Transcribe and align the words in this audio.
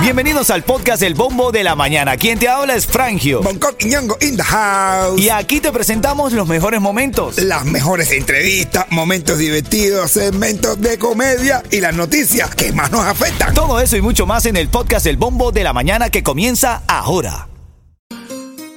Bienvenidos 0.00 0.50
al 0.50 0.62
podcast 0.62 1.02
El 1.02 1.14
Bombo 1.14 1.50
de 1.50 1.64
la 1.64 1.74
Mañana. 1.74 2.16
Quien 2.16 2.38
te 2.38 2.48
habla 2.48 2.76
es 2.76 2.86
Frangio. 2.86 3.42
Bangkok 3.42 3.74
y 3.80 3.86
Ñongo 3.86 4.16
in 4.20 4.36
the 4.36 4.42
house. 4.42 5.20
Y 5.20 5.30
aquí 5.30 5.60
te 5.60 5.72
presentamos 5.72 6.32
los 6.32 6.46
mejores 6.46 6.80
momentos. 6.80 7.38
Las 7.38 7.64
mejores 7.64 8.12
entrevistas, 8.12 8.86
momentos 8.90 9.38
divertidos, 9.38 10.12
segmentos 10.12 10.80
de 10.80 10.96
comedia 10.96 11.62
y 11.70 11.80
las 11.80 11.94
noticias 11.94 12.54
que 12.54 12.72
más 12.72 12.92
nos 12.92 13.04
afectan. 13.04 13.52
Todo 13.52 13.80
eso 13.80 13.96
y 13.96 14.00
mucho 14.00 14.26
más 14.26 14.46
en 14.46 14.56
el 14.56 14.68
podcast 14.68 15.06
El 15.06 15.16
Bombo 15.16 15.50
de 15.50 15.64
la 15.64 15.72
Mañana 15.72 16.08
que 16.08 16.22
comienza 16.22 16.82
ahora. 16.86 17.48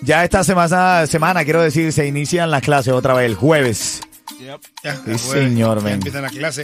Ya 0.02 0.24
esta 0.24 0.44
semana, 0.44 1.06
semana, 1.06 1.44
quiero 1.44 1.62
decir, 1.62 1.94
se 1.94 2.08
inician 2.08 2.50
las 2.50 2.64
clases 2.64 2.94
otra 2.94 3.14
vez 3.14 3.28
el 3.28 3.36
jueves. 3.36 4.02
Ya, 4.40 4.58
Sí, 4.96 5.02
pues, 5.06 5.22
señor, 5.22 5.84
ya. 5.84 5.98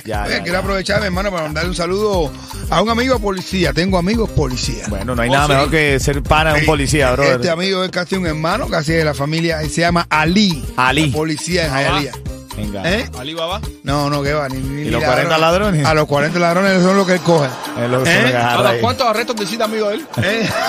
Ya, 0.06 0.24
Oye, 0.24 0.34
ya, 0.38 0.44
quiero 0.44 0.60
aprovechar, 0.60 1.02
mi 1.02 1.08
hermano, 1.08 1.30
para 1.30 1.44
mandarle 1.44 1.70
un 1.72 1.76
saludo 1.76 2.32
a 2.70 2.82
un 2.82 2.90
amigo 2.90 3.20
policía. 3.20 3.74
Tengo 3.74 3.98
amigos 3.98 4.30
policías. 4.30 4.90
Bueno, 4.90 5.14
no 5.14 5.22
hay 5.22 5.30
Oh, 5.30 5.34
nada 5.34 5.48
sí. 5.48 5.54
mejor 5.54 5.72
que 5.72 6.00
ser 6.00 6.24
pana 6.24 6.54
de 6.54 6.62
un 6.62 6.66
policía, 6.66 7.12
brother. 7.12 7.34
Este 7.36 7.50
amigo 7.50 7.84
es 7.84 7.92
casi 7.92 8.16
un 8.16 8.26
hermano, 8.28 8.70
casi 8.70 8.94
de 8.94 9.04
la 9.04 9.14
familia. 9.14 9.62
y 9.62 9.70
Se 9.70 9.82
llama 9.82 10.08
Ali. 10.10 10.64
Ali. 10.78 11.08
Policía 11.08 11.66
en 11.66 11.72
Jayalía. 11.72 12.12
Venga. 12.56 12.90
¿Eh? 12.90 13.10
Alibaba. 13.20 13.60
No, 13.84 14.10
no, 14.10 14.24
que 14.24 14.32
va. 14.32 14.48
Ni, 14.48 14.60
ni 14.60 14.84
¿Y 14.84 14.90
los 14.90 15.02
ladrón. 15.02 15.26
40 15.28 15.38
ladrones? 15.38 15.86
A 15.86 15.94
los 15.94 16.06
40 16.08 16.40
ladrones 16.40 16.82
son 16.82 16.96
los 16.96 17.06
que 17.06 17.14
él 17.14 17.20
coge. 17.20 17.50
Es 17.84 17.90
lo 17.90 18.02
que 18.04 18.10
¿Eh? 18.10 18.78
¿cuántos 18.80 19.06
arrestos 19.06 19.36
necesita 19.36 19.66
amigo 19.66 19.90
de 19.90 19.96
él? 19.96 20.08
¿Eh? 20.24 20.50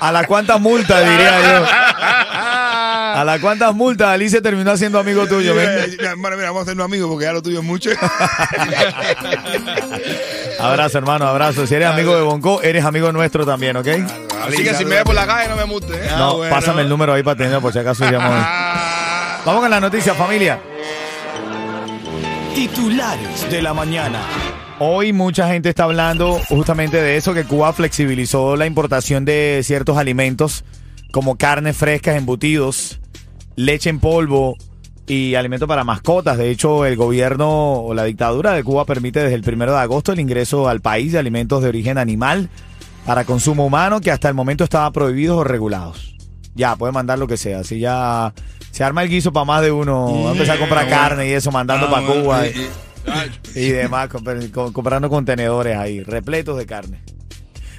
¿A 0.00 0.10
las 0.10 0.26
cuántas 0.26 0.60
multas, 0.60 1.00
diría 1.08 1.40
yo? 1.40 1.66
¿A 3.22 3.24
las 3.24 3.38
cuántas 3.40 3.72
multas 3.72 4.08
Alice 4.08 4.42
terminó 4.42 4.76
siendo 4.76 4.98
amigo 4.98 5.28
tuyo? 5.28 5.54
ven? 5.54 5.68
Mira, 5.92 6.10
hermano, 6.10 6.34
mira, 6.34 6.48
vamos 6.48 6.62
a 6.62 6.64
hacernos 6.64 6.86
amigos 6.86 7.08
porque 7.08 7.24
ya 7.26 7.32
lo 7.32 7.40
tuyo 7.40 7.60
es 7.60 7.64
mucho. 7.64 7.90
Abrazo, 10.58 10.98
hermano, 10.98 11.28
abrazo. 11.28 11.64
Si 11.64 11.72
eres 11.76 11.86
amigo 11.86 12.16
de 12.16 12.22
Bonco, 12.22 12.60
eres 12.62 12.84
amigo 12.84 13.12
nuestro 13.12 13.46
también, 13.46 13.76
¿ok? 13.76 13.86
Así 14.44 14.64
que 14.64 14.74
si 14.74 14.84
me 14.84 14.96
ve 14.96 15.04
por 15.04 15.14
la 15.14 15.24
calle 15.24 15.48
no 15.48 15.54
me 15.54 15.64
mute, 15.66 15.94
¿eh? 15.94 16.10
No, 16.18 16.30
Ah, 16.30 16.34
bueno. 16.34 16.52
pásame 16.52 16.82
el 16.82 16.88
número 16.88 17.12
ahí 17.12 17.22
para 17.22 17.36
tener, 17.36 17.60
por 17.60 17.72
si 17.72 17.78
acaso 17.78 18.10
llamo. 18.10 18.28
Vamos 19.44 19.60
con 19.62 19.70
la 19.70 19.78
noticia, 19.78 20.14
familia. 20.14 20.58
Titulares 22.56 23.48
de 23.48 23.62
la 23.62 23.72
mañana. 23.72 24.20
Hoy 24.80 25.12
mucha 25.12 25.46
gente 25.46 25.68
está 25.68 25.84
hablando 25.84 26.40
justamente 26.48 27.00
de 27.00 27.16
eso, 27.16 27.34
que 27.34 27.44
Cuba 27.44 27.72
flexibilizó 27.72 28.56
la 28.56 28.66
importación 28.66 29.24
de 29.24 29.60
ciertos 29.62 29.96
alimentos 29.96 30.64
como 31.12 31.36
carnes 31.36 31.76
frescas, 31.76 32.16
embutidos, 32.16 32.98
leche 33.56 33.90
en 33.90 33.98
polvo 34.00 34.56
y 35.06 35.34
alimentos 35.34 35.68
para 35.68 35.84
mascotas. 35.84 36.38
De 36.38 36.50
hecho, 36.50 36.84
el 36.86 36.96
gobierno 36.96 37.74
o 37.82 37.94
la 37.94 38.04
dictadura 38.04 38.52
de 38.52 38.62
Cuba 38.64 38.84
permite 38.84 39.20
desde 39.20 39.34
el 39.34 39.42
primero 39.42 39.72
de 39.72 39.78
agosto 39.80 40.12
el 40.12 40.20
ingreso 40.20 40.68
al 40.68 40.80
país 40.80 41.12
de 41.12 41.18
alimentos 41.18 41.62
de 41.62 41.68
origen 41.68 41.98
animal 41.98 42.48
para 43.06 43.24
consumo 43.24 43.66
humano 43.66 44.00
que 44.00 44.10
hasta 44.10 44.28
el 44.28 44.34
momento 44.34 44.64
estaba 44.64 44.90
prohibidos 44.92 45.38
o 45.38 45.44
regulados. 45.44 46.14
Ya, 46.54 46.76
puede 46.76 46.92
mandar 46.92 47.18
lo 47.18 47.26
que 47.26 47.36
sea. 47.36 47.64
Si 47.64 47.78
ya 47.80 48.32
se 48.70 48.84
arma 48.84 49.02
el 49.02 49.08
guiso 49.08 49.32
para 49.32 49.44
más 49.44 49.62
de 49.62 49.72
uno, 49.72 50.22
va 50.24 50.28
a 50.30 50.32
empezar 50.32 50.56
a 50.56 50.60
comprar 50.60 50.88
carne 50.88 51.28
y 51.28 51.32
eso, 51.32 51.50
mandando 51.50 51.90
para 51.90 52.06
Cuba. 52.06 52.46
y- 52.46 52.68
y- 53.56 53.68
demás, 53.70 54.08
comp- 54.08 54.50
co- 54.52 54.72
comprando 54.72 55.08
contenedores 55.10 55.76
ahí, 55.76 56.02
repletos 56.02 56.56
de 56.58 56.66
carne. 56.66 57.00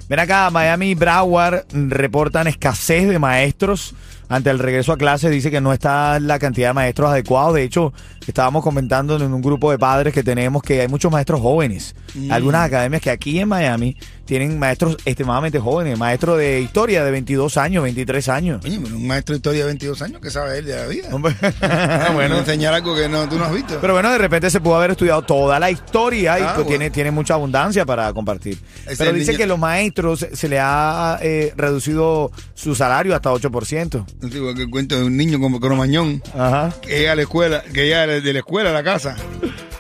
Ven 0.10 0.20
acá, 0.20 0.50
Miami 0.50 0.90
y 0.92 0.96
Broward 0.96 1.64
reportan 1.72 2.48
escasez 2.48 3.08
de 3.08 3.18
maestros 3.20 3.96
ante 4.36 4.50
el 4.50 4.59
regreso 4.59 4.92
a 4.94 4.98
clases. 4.98 5.31
Dice 5.31 5.52
que 5.52 5.62
no 5.62 5.73
está 5.73 6.20
la 6.20 6.39
cantidad 6.39 6.70
de 6.70 6.73
maestros 6.73 7.09
adecuados. 7.12 7.53
De 7.56 7.64
hecho, 7.64 7.94
estábamos 8.28 8.64
comentando 8.64 9.16
en 9.17 9.34
un 9.34 9.42
grupo 9.42 9.72
de 9.72 9.78
padres 9.78 10.14
que 10.14 10.23
tenemos 10.23 10.62
que 10.64 10.81
hay 10.81 10.88
muchos 10.88 11.12
maestros 11.12 11.42
jóvenes. 11.42 11.95
Algunas 12.30 12.66
academias 12.66 13.02
que 13.02 13.09
aquí 13.09 13.40
en 13.40 13.48
Miami 13.50 13.98
tienen 14.25 14.58
maestros 14.58 14.98
extremadamente 15.06 15.59
jóvenes. 15.59 15.98
Maestro 15.98 16.38
de 16.38 16.62
historia 16.62 17.03
de 17.03 17.12
22 17.12 17.58
años, 17.58 17.84
23 17.84 18.30
años. 18.30 18.62
Oye, 18.63 18.80
pero 18.81 18.96
un 18.96 19.06
maestro 19.08 19.34
de 19.34 19.38
historia 19.38 19.59
de 19.62 19.66
22 19.68 20.02
años, 20.02 20.22
¿qué 20.22 20.30
sabe 20.31 20.59
él 20.59 20.66
de 20.66 20.75
la 20.75 20.88
vida? 20.88 21.09
Hombre, 21.12 21.35
bueno, 22.13 22.38
enseñar 22.38 22.74
algo 22.74 22.96
que 22.96 23.09
no, 23.09 23.28
tú 23.28 23.38
no 23.38 23.46
has 23.46 23.53
visto. 23.53 23.78
Pero 23.81 23.94
bueno, 23.94 24.12
de 24.12 24.18
repente 24.18 24.50
se 24.50 24.59
pudo 24.62 24.75
haber 24.78 24.91
estudiado 24.91 25.22
toda 25.24 25.59
la 25.59 25.69
historia 25.72 26.40
y 26.40 26.41
Ah, 26.44 26.46
pues, 26.46 26.56
bueno. 26.56 26.69
tiene, 26.69 26.90
tiene 26.90 27.12
mucha 27.12 27.34
abundancia 27.35 27.85
para 27.85 28.12
compartir. 28.13 28.58
Pero 28.97 29.13
dice 29.13 29.31
niño- 29.31 29.38
que 29.38 29.47
los 29.47 29.59
maestros 29.59 30.25
se 30.31 30.47
le 30.47 30.59
ha 30.59 31.19
eh, 31.22 31.53
reducido 31.56 32.31
su 32.53 32.75
salario 32.75 33.16
hasta 33.16 33.29
8%. 33.31 34.06
Que 34.29 34.61
el 34.63 34.69
cuento 34.69 34.95
de 34.97 35.03
un 35.03 35.17
niño 35.17 35.39
como 35.39 35.59
cromañón 35.59 36.22
Ajá. 36.38 36.73
que 36.81 37.00
llega 37.00 37.11
a 37.11 37.16
la 37.16 37.22
escuela, 37.23 37.61
que 37.73 37.85
llega 37.85 38.07
de 38.07 38.34
la 38.34 38.39
escuela 38.39 38.69
a 38.69 38.73
la 38.73 38.84
casa 38.84 39.16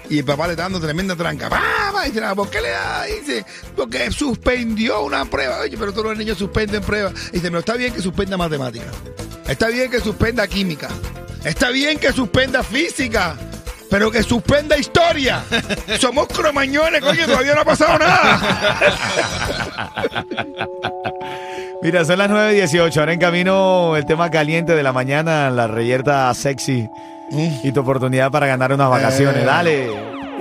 y 0.09 0.19
el 0.19 0.25
papá 0.25 0.45
le 0.47 0.53
está 0.53 0.63
dando 0.63 0.79
tremenda 0.81 1.15
tranca. 1.15 1.49
¡Papá! 1.49 2.03
Y 2.05 2.11
dice, 2.11 2.23
"Ah, 2.25 2.35
¿por 2.35 2.49
qué 2.49 2.61
le 2.61 2.69
da? 2.69 3.07
Y 3.09 3.19
dice, 3.21 3.45
porque 3.75 4.11
suspendió 4.11 5.01
una 5.03 5.23
prueba. 5.25 5.59
Oye, 5.61 5.77
pero 5.77 5.91
todos 5.93 6.05
los 6.07 6.17
niños 6.17 6.37
suspenden 6.37 6.81
pruebas. 6.83 7.13
Y 7.29 7.35
dice, 7.37 7.47
pero 7.47 7.59
está 7.59 7.75
bien 7.75 7.93
que 7.93 8.01
suspenda 8.01 8.35
matemática. 8.37 8.85
Está 9.47 9.69
bien 9.69 9.89
que 9.89 9.99
suspenda 10.01 10.45
química. 10.47 10.89
Está 11.43 11.69
bien 11.69 11.97
que 11.99 12.11
suspenda 12.11 12.63
física. 12.63 13.35
Pero 13.89 14.09
que 14.11 14.23
suspenda 14.23 14.77
historia. 14.77 15.43
Somos 15.99 16.27
cromañones, 16.27 17.01
coño, 17.01 17.25
todavía 17.25 17.53
no 17.55 17.61
ha 17.61 17.65
pasado 17.65 17.99
nada. 17.99 18.79
Mira, 21.83 22.05
son 22.05 22.17
las 22.17 22.31
9.18. 22.31 22.97
Ahora 22.97 23.11
en 23.11 23.19
camino 23.19 23.97
el 23.97 24.05
tema 24.05 24.31
caliente 24.31 24.73
de 24.73 24.83
la 24.83 24.93
mañana, 24.93 25.49
la 25.49 25.67
reyerta 25.67 26.33
sexy 26.33 26.89
y 27.61 27.71
tu 27.73 27.81
oportunidad 27.81 28.31
para 28.31 28.47
ganar 28.47 28.71
unas 28.71 28.89
vacaciones. 28.89 29.43
Eh. 29.43 29.45
Dale. 29.45 29.87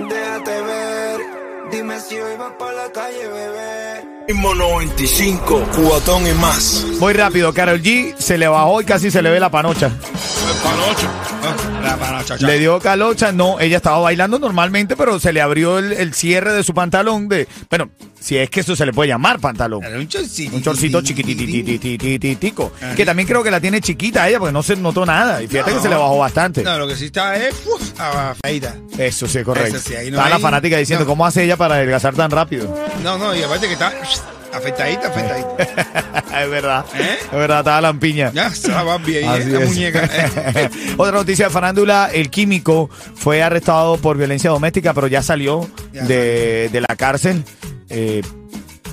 Déjate 0.09 0.61
ver, 0.61 1.21
dime 1.69 1.99
si 1.99 2.15
hoy 2.15 2.37
vas 2.37 2.53
para 2.57 2.71
la 2.71 2.91
calle, 2.93 3.27
bebé. 3.27 4.07
Ritmo 4.25 4.55
95, 4.55 5.67
cubatón 5.75 6.25
y 6.25 6.31
más. 6.31 6.85
Voy 6.97 7.11
rápido. 7.11 7.51
Carol 7.53 7.81
G 7.81 8.15
se 8.17 8.37
le 8.37 8.47
bajó 8.47 8.79
y 8.79 8.85
casi 8.85 9.11
se 9.11 9.21
le 9.21 9.29
ve 9.29 9.41
la 9.41 9.49
panocha. 9.49 9.91
Cha. 12.25 12.37
Le 12.37 12.57
dio 12.57 12.79
calocha, 12.79 13.31
no, 13.33 13.59
ella 13.59 13.77
estaba 13.77 13.99
bailando 13.99 14.39
normalmente, 14.39 14.95
pero 14.95 15.19
se 15.19 15.33
le 15.33 15.41
abrió 15.41 15.77
el, 15.79 15.91
el 15.91 16.13
cierre 16.13 16.53
de 16.53 16.63
su 16.63 16.73
pantalón 16.73 17.27
de, 17.27 17.47
bueno, 17.69 17.89
si 18.23 18.37
es 18.37 18.49
que 18.49 18.61
eso 18.61 18.75
se 18.75 18.85
le 18.85 18.93
puede 18.93 19.09
llamar 19.09 19.39
pantalón. 19.39 19.83
Era 19.83 19.99
un 19.99 20.07
chorcito. 20.07 20.55
Un 20.55 20.63
chorcito 20.63 21.01
chiquitititititico. 21.01 22.71
Que 22.95 23.05
también 23.05 23.27
creo 23.27 23.43
que 23.43 23.51
la 23.51 23.59
tiene 23.59 23.81
chiquita 23.81 24.29
ella, 24.29 24.39
porque 24.39 24.53
no 24.53 24.63
se 24.63 24.77
notó 24.77 25.05
nada. 25.05 25.43
Y 25.43 25.47
fíjate 25.47 25.73
que 25.73 25.79
se 25.81 25.89
le 25.89 25.95
bajó 25.95 26.17
bastante. 26.17 26.63
No, 26.63 26.77
lo 26.77 26.87
que 26.87 26.95
sí 26.95 27.05
está 27.05 27.35
es 27.35 27.53
uf, 27.65 27.99
afeíta. 27.99 28.75
Eso 28.97 29.27
sí 29.27 29.39
es 29.39 29.43
correcto. 29.43 29.75
Eso 29.75 29.89
sí, 29.89 29.95
ahí 29.95 30.09
no 30.09 30.17
Estaba 30.17 30.29
la 30.29 30.39
fanática 30.39 30.77
diciendo, 30.77 31.03
no. 31.03 31.09
¿cómo 31.09 31.25
hace 31.25 31.43
ella 31.43 31.57
para 31.57 31.75
adelgazar 31.75 32.15
tan 32.15 32.31
rápido? 32.31 32.73
No, 33.03 33.17
no, 33.17 33.35
y 33.35 33.43
aparte 33.43 33.67
que 33.67 33.73
está 33.73 33.91
afeitadita, 34.57 35.07
afeitadita. 35.07 36.43
es 36.43 36.49
verdad. 36.49 36.85
¿Eh? 36.95 37.17
Es 37.25 37.31
verdad, 37.31 37.59
estaba 37.59 37.81
lampiña. 37.81 38.31
Ya, 38.33 38.51
va 38.83 38.97
bien, 38.97 39.27
Así 39.29 39.49
la 39.49 39.59
es. 39.61 39.67
muñeca. 39.67 40.09
eh. 40.13 40.69
Otra 40.97 41.13
noticia 41.17 41.45
de 41.45 41.51
farándula, 41.51 42.09
el 42.13 42.29
químico 42.29 42.89
fue 43.15 43.41
arrestado 43.43 43.97
por 43.97 44.17
violencia 44.17 44.49
doméstica, 44.49 44.93
pero 44.93 45.07
ya 45.07 45.21
salió 45.21 45.69
Ya 45.91 46.03
de, 46.05 46.69
de 46.71 46.81
la 46.81 46.95
cárcel. 46.95 47.43
Eh, 47.89 48.21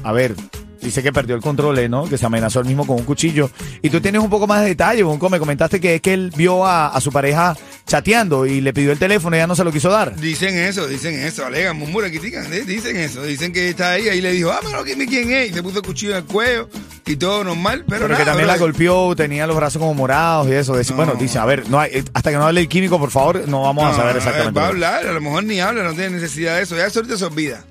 a 0.02 0.12
ver, 0.12 0.34
dice 0.82 1.02
que 1.02 1.12
perdió 1.12 1.34
el 1.36 1.42
control, 1.42 1.78
¿eh, 1.78 1.88
¿no? 1.88 2.04
Que 2.08 2.18
se 2.18 2.26
amenazó 2.26 2.60
él 2.60 2.66
mismo 2.66 2.86
con 2.86 2.96
un 2.96 3.04
cuchillo. 3.04 3.50
Y 3.82 3.90
tú 3.90 4.00
tienes 4.00 4.22
un 4.22 4.30
poco 4.30 4.46
más 4.46 4.62
de 4.62 4.68
detalle, 4.68 5.02
Bonco. 5.02 5.28
Me 5.30 5.38
comentaste 5.38 5.80
que 5.80 5.96
es 5.96 6.00
que 6.00 6.14
él 6.14 6.32
vio 6.36 6.64
a, 6.66 6.88
a 6.88 7.00
su 7.00 7.10
pareja 7.12 7.56
chateando 7.86 8.46
y 8.46 8.60
le 8.60 8.72
pidió 8.72 8.92
el 8.92 8.98
teléfono 8.98 9.34
y 9.34 9.38
ella 9.38 9.46
no 9.46 9.56
se 9.56 9.64
lo 9.64 9.72
quiso 9.72 9.90
dar. 9.90 10.14
Dicen 10.16 10.56
eso, 10.56 10.86
dicen 10.86 11.18
eso, 11.18 11.44
alegan, 11.44 11.76
murmuran, 11.76 12.10
critican, 12.10 12.52
eh, 12.52 12.62
dicen 12.62 12.96
eso, 12.96 13.22
dicen 13.24 13.52
que 13.52 13.68
está 13.70 13.90
ahí, 13.92 14.08
ahí 14.08 14.20
le 14.20 14.32
dijo, 14.32 14.50
ah, 14.50 14.60
pero 14.62 14.84
quién 14.84 15.00
es, 15.32 15.50
y 15.50 15.54
se 15.54 15.62
puso 15.62 15.78
el 15.78 15.84
cuchillo 15.84 16.12
en 16.12 16.18
el 16.18 16.24
cuello 16.24 16.68
y 17.06 17.16
todo 17.16 17.42
normal, 17.42 17.84
pero, 17.88 18.02
Pero 18.02 18.08
nada, 18.08 18.18
que 18.20 18.24
también 18.24 18.46
la 18.46 18.56
golpeó, 18.56 19.16
tenía 19.16 19.46
los 19.46 19.56
brazos 19.56 19.80
como 19.80 19.94
morados 19.94 20.46
y 20.48 20.52
eso. 20.52 20.76
No. 20.76 20.94
Bueno, 20.94 21.14
dice, 21.18 21.38
a 21.40 21.44
ver, 21.44 21.68
no 21.68 21.80
hay- 21.80 21.90
eh, 21.94 22.04
hasta 22.14 22.30
que 22.30 22.36
no 22.36 22.46
hable 22.46 22.60
el 22.60 22.68
químico, 22.68 22.98
por 23.00 23.10
favor, 23.10 23.48
no 23.48 23.62
vamos 23.62 23.84
a 23.92 23.96
saber 23.96 24.16
exactamente. 24.18 24.60
Va 24.60 24.66
a 24.66 24.68
hablar, 24.68 25.06
a 25.06 25.12
lo 25.12 25.20
mejor 25.20 25.42
ni 25.44 25.60
habla, 25.60 25.82
no 25.82 25.92
tiene 25.94 26.10
necesidad 26.10 26.56
de 26.56 26.62
eso, 26.62 26.76
ya 26.76 26.86
eso 26.86 27.00
ahorita 27.00 27.16
se 27.18 27.24
olvida. 27.24 27.64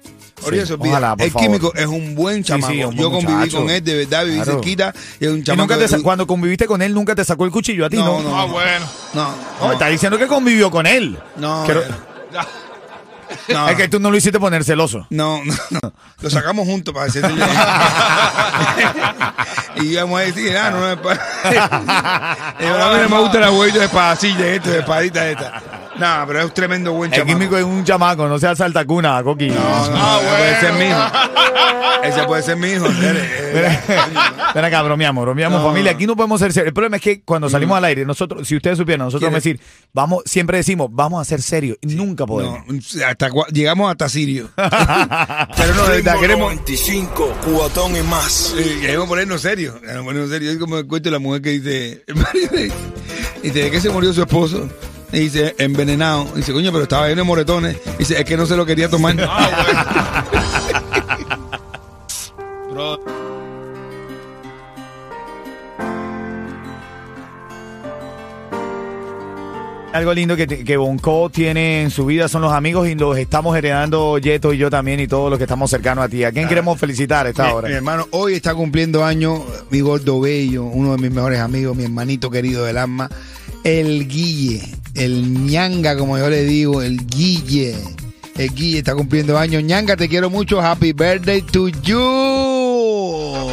Ahorita 0.43 0.63
Sí, 0.63 0.67
se 0.67 0.73
olvida. 0.73 0.89
ojalá, 0.91 1.15
por 1.15 1.25
el 1.25 1.31
favor. 1.31 1.47
químico 1.47 1.73
es 1.75 1.85
un 1.87 2.15
buen 2.15 2.43
chamaco. 2.43 2.71
sí, 2.73 2.79
un 2.83 2.95
buen 2.95 2.97
Yo 2.97 3.11
conviví 3.11 3.33
muchacho. 3.33 3.57
con 3.57 3.69
él, 3.69 3.83
de 3.83 3.95
verdad, 3.97 4.23
viví 4.25 4.35
Claro. 4.37 4.51
cerquita, 4.53 4.93
y 5.19 5.25
es 5.25 5.31
un 5.31 5.39
Y 5.39 5.43
chamaco. 5.43 5.61
nunca 5.63 5.77
te 5.77 5.87
sa- 5.87 5.97
de- 5.97 6.03
cuando 6.03 6.25
conviviste 6.27 6.65
con 6.67 6.81
él, 6.81 6.93
nunca 6.93 7.15
te 7.15 7.23
sacó 7.25 7.45
el 7.45 7.51
cuchillo 7.51 7.85
a 7.85 7.89
ti, 7.89 7.97
¿no? 7.97 8.21
No, 8.21 8.29
no. 8.29 8.39
Ah, 8.39 8.45
bueno. 8.45 8.85
No, 9.13 9.23
No, 9.23 9.35
no, 9.67 9.73
está 9.73 9.87
diciendo 9.87 10.17
que 10.17 10.27
convivió 10.27 10.69
con 10.71 10.85
él. 10.87 11.17
no, 11.37 11.63
Quiero- 11.65 11.83
no. 13.49 13.69
Es 13.69 13.75
que 13.75 13.87
tú 13.87 13.99
no 13.99 14.09
lo 14.11 14.17
hiciste 14.17 14.39
poner 14.39 14.63
celoso. 14.63 15.05
No, 15.09 15.43
no, 15.43 15.53
no. 15.69 15.93
Lo 16.21 16.29
sacamos 16.29 16.65
juntos 16.67 16.93
para 16.93 17.05
decirle. 17.07 17.29
y 19.77 19.85
íbamos 19.93 20.19
a 20.19 20.23
decir, 20.23 20.55
ah, 20.57 20.71
no, 20.71 20.79
no 20.79 20.91
es 20.91 20.97
para. 20.99 22.55
Y 22.59 22.65
ahora 22.65 22.87
a 22.89 22.93
mí 22.93 22.99
no 23.03 23.09
me 23.09 23.19
gusta 23.21 23.39
la 23.39 23.51
huevita 23.51 23.79
de 23.79 23.85
espadacilla, 23.85 24.47
esto, 24.47 24.69
de 24.71 24.79
espadita 24.79 25.29
esta. 25.29 25.61
No, 25.99 26.23
pero 26.27 26.39
es 26.39 26.45
un 26.45 26.51
tremendo 26.51 26.93
buen 26.93 27.13
El 27.13 27.19
chamaco. 27.19 27.37
químico 27.37 27.57
es 27.57 27.63
un 27.63 27.83
chamaco, 27.83 28.27
no 28.27 28.39
sea 28.39 28.55
saltacuna, 28.55 29.21
Coqui. 29.23 29.49
No, 29.49 29.55
no, 29.55 29.61
Ah, 29.95 30.19
ese 30.21 30.29
puede 30.37 30.59
ser 30.61 30.73
mi 30.73 30.85
hijo. 30.85 30.99
Ese 32.03 32.23
puede 32.23 32.43
ser 32.43 32.57
mi 32.57 32.67
hijo. 32.69 32.85
Ven 34.55 34.65
acá, 34.65 34.81
bromeamos, 34.81 35.23
bromeamos, 35.23 35.61
No. 35.61 35.67
familia. 35.67 35.91
Aquí 35.91 36.07
no 36.07 36.15
podemos 36.15 36.39
ser 36.39 36.53
serios. 36.53 36.67
El 36.67 36.73
problema 36.73 36.97
es 36.97 37.01
que 37.01 37.21
cuando 37.21 37.49
salimos 37.49 37.77
al 37.77 37.85
aire, 37.85 38.05
nosotros, 38.05 38.47
si 38.47 38.55
ustedes 38.55 38.77
supieran, 38.77 39.05
nosotros 39.05 39.27
vamos 39.29 39.35
a 39.35 39.39
decir, 39.43 39.59
vamos, 39.93 40.23
siempre 40.25 40.57
decimos, 40.57 40.89
vamos 40.91 41.21
a 41.21 41.25
ser 41.25 41.41
serios. 41.41 41.77
Y 41.81 41.87
nunca 41.95 42.25
podemos. 42.25 42.59
No, 42.67 42.79
hasta, 43.05 43.29
llegamos 43.51 43.91
hasta 43.91 44.09
Sirio. 44.09 44.49
Pero 44.55 45.73
no, 45.75 45.87
de 45.87 46.01
queremos, 46.03 46.51
95, 46.53 47.33
cubatón 47.43 47.95
y 47.95 48.01
más. 48.03 48.53
Sí, 48.57 48.77
queremos 48.81 49.07
ponernos 49.07 49.41
serios. 49.41 49.75
Queremos 49.79 50.05
ponernos 50.05 50.29
serios. 50.29 50.53
Es 50.53 50.59
como 50.59 50.77
el 50.77 50.87
cuento 50.87 51.09
de 51.09 51.13
la 51.13 51.19
mujer 51.19 51.41
que 51.41 51.49
dice, 51.51 52.03
dice, 52.33 52.71
dice, 53.43 53.63
¿de 53.63 53.71
qué 53.71 53.81
se 53.81 53.89
murió 53.89 54.13
su 54.13 54.21
esposo? 54.21 54.67
Y 55.11 55.19
dice, 55.19 55.55
envenenado. 55.57 56.27
Y 56.35 56.37
dice, 56.37 56.53
coño, 56.53 56.71
pero 56.71 56.83
estaba 56.83 57.07
lleno 57.07 57.21
de 57.21 57.27
moretones. 57.27 57.77
Y 57.95 57.99
dice, 57.99 58.19
es 58.19 58.25
que 58.25 58.37
no 58.37 58.45
se 58.45 58.55
lo 58.55 58.65
quería 58.65 58.89
tomar. 58.89 59.15
Bro, 62.71 62.99
Algo 69.91 70.13
lindo 70.13 70.35
que, 70.35 70.45
que 70.45 70.77
Bonco 70.77 71.31
tiene 71.31 71.81
en 71.81 71.89
su 71.89 72.05
vida 72.05 72.27
son 72.27 72.43
los 72.43 72.53
amigos 72.53 72.87
y 72.87 72.93
los 72.93 73.17
estamos 73.17 73.57
heredando 73.57 74.19
Yeto 74.19 74.53
y 74.53 74.57
yo 74.59 74.69
también 74.69 74.99
y 74.99 75.07
todos 75.07 75.31
los 75.31 75.39
que 75.39 75.45
estamos 75.45 75.71
cercanos 75.71 76.05
a 76.05 76.09
ti. 76.09 76.23
¿A 76.23 76.31
quién 76.31 76.47
queremos 76.47 76.79
felicitar 76.79 77.25
a 77.25 77.29
esta 77.29 77.43
Mi, 77.45 77.49
mi 77.49 77.55
hora? 77.55 77.69
hermano, 77.69 78.07
hoy 78.11 78.35
está 78.35 78.53
cumpliendo 78.53 79.03
años 79.03 79.41
mi 79.71 79.81
gordo 79.81 80.21
bello, 80.21 80.63
uno 80.65 80.91
de 80.95 80.99
mis 81.01 81.11
mejores 81.11 81.39
amigos, 81.39 81.75
mi 81.75 81.85
hermanito 81.85 82.29
querido 82.29 82.65
del 82.65 82.77
alma, 82.77 83.09
el 83.63 84.07
Guille, 84.07 84.61
el 84.95 85.45
ñanga, 85.45 85.97
como 85.97 86.17
yo 86.17 86.29
le 86.29 86.43
digo, 86.43 86.81
el 86.81 87.05
Guille. 87.07 87.75
El 88.37 88.49
Guille 88.53 88.79
está 88.79 88.95
cumpliendo 88.95 89.37
años. 89.37 89.63
ñanga, 89.63 89.95
te 89.95 90.07
quiero 90.07 90.29
mucho. 90.29 90.61
Happy 90.61 90.93
birthday 90.93 91.41
to 91.41 91.69
you. 91.69 93.49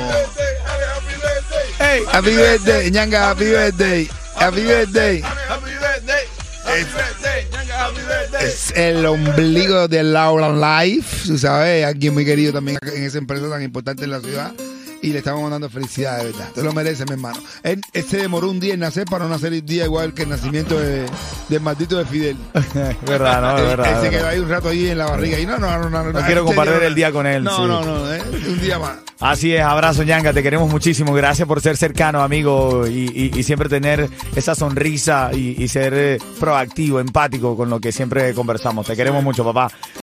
Happy 2.12 2.30
birthday, 2.30 2.90
ñanga, 2.90 3.30
happy 3.30 3.44
birthday. 3.44 4.08
Happy 4.36 4.62
birthday. 4.62 5.20
Happy 5.22 5.70
birthday. 5.70 6.24
Happy 6.64 6.84
birthday. 6.84 7.46
Ñanga, 7.52 7.84
happy 7.86 8.00
birthday. 8.00 8.46
Es 8.46 8.72
el 8.76 9.06
ombligo 9.06 9.88
de 9.88 10.02
Laura 10.02 10.84
Life, 10.84 11.26
tú 11.26 11.38
sabes, 11.38 11.84
alguien 11.84 12.14
muy 12.14 12.24
querido 12.24 12.52
también 12.52 12.78
en 12.82 13.02
esa 13.04 13.18
empresa 13.18 13.48
tan 13.48 13.62
importante 13.62 14.04
en 14.04 14.10
la 14.10 14.20
ciudad. 14.20 14.52
Y 15.06 15.12
le 15.12 15.18
estamos 15.18 15.40
mandando 15.40 15.70
felicidades, 15.70 16.24
de 16.24 16.32
verdad. 16.32 16.48
Te 16.52 16.62
lo 16.64 16.72
mereces, 16.72 17.06
mi 17.06 17.12
hermano. 17.12 17.38
Él, 17.62 17.80
él 17.92 18.04
se 18.04 18.16
demoró 18.16 18.50
un 18.50 18.58
día 18.58 18.74
en 18.74 18.80
nacer 18.80 19.04
para 19.04 19.22
no 19.24 19.30
nacer 19.30 19.52
el 19.52 19.64
día 19.64 19.84
igual 19.84 20.12
que 20.14 20.24
el 20.24 20.30
nacimiento 20.30 20.76
de, 20.80 21.06
del 21.48 21.60
maldito 21.60 21.96
de 21.96 22.04
Fidel. 22.06 22.36
verdad, 23.06 23.40
no, 23.40 23.58
es 23.58 23.64
verdad. 23.68 24.04
él 24.04 24.10
se 24.10 24.16
quedó 24.16 24.26
ahí 24.26 24.38
un 24.40 24.48
rato 24.48 24.68
ahí 24.68 24.88
en 24.88 24.98
la 24.98 25.06
barriga. 25.06 25.38
Y 25.38 25.46
no, 25.46 25.58
no, 25.58 25.78
no, 25.78 25.88
no. 25.88 26.02
No, 26.04 26.12
quiero 26.12 26.40
este 26.40 26.44
compartir 26.44 26.74
no- 26.80 26.86
el 26.88 26.94
día 26.96 27.12
con 27.12 27.24
él, 27.26 27.44
No, 27.44 27.56
sí. 27.56 27.62
no, 27.62 27.84
no. 27.84 28.12
eh, 28.12 28.20
un 28.48 28.60
día 28.60 28.80
más. 28.80 28.96
Así 29.20 29.54
es, 29.54 29.62
abrazo 29.62 30.02
Yanga, 30.02 30.32
te 30.32 30.42
queremos 30.42 30.68
muchísimo. 30.68 31.14
Gracias 31.14 31.46
por 31.48 31.60
ser 31.62 31.76
cercano, 31.76 32.20
amigo, 32.22 32.86
y, 32.86 33.08
y- 33.32 33.38
y 33.38 33.42
siempre 33.44 33.68
tener 33.68 34.10
esa 34.34 34.54
sonrisa 34.56 35.30
y, 35.32 35.62
y 35.62 35.68
ser 35.68 35.94
eh, 35.94 36.18
proactivo, 36.40 36.98
empático 37.00 37.56
con 37.56 37.70
lo 37.70 37.78
que 37.80 37.92
siempre 37.92 38.34
conversamos. 38.34 38.86
Te 38.86 38.96
queremos 38.96 39.22
mucho, 39.22 39.44
papá. 39.44 39.70